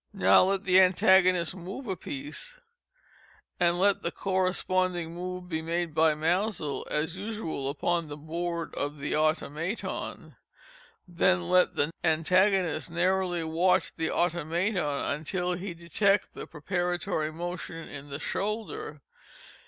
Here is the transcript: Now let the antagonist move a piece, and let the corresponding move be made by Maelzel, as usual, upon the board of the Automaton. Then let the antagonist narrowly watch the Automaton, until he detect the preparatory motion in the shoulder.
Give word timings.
Now 0.13 0.45
let 0.45 0.63
the 0.63 0.81
antagonist 0.81 1.55
move 1.55 1.85
a 1.85 1.95
piece, 1.95 2.59
and 3.59 3.79
let 3.79 4.01
the 4.01 4.09
corresponding 4.09 5.13
move 5.13 5.47
be 5.47 5.61
made 5.61 5.93
by 5.93 6.15
Maelzel, 6.15 6.87
as 6.89 7.17
usual, 7.17 7.69
upon 7.69 8.07
the 8.07 8.17
board 8.17 8.73
of 8.73 8.97
the 8.97 9.15
Automaton. 9.15 10.37
Then 11.07 11.47
let 11.49 11.75
the 11.75 11.91
antagonist 12.03 12.89
narrowly 12.89 13.43
watch 13.43 13.95
the 13.95 14.09
Automaton, 14.09 15.01
until 15.05 15.53
he 15.53 15.75
detect 15.75 16.33
the 16.33 16.47
preparatory 16.47 17.31
motion 17.31 17.87
in 17.87 18.09
the 18.09 18.17
shoulder. 18.17 19.01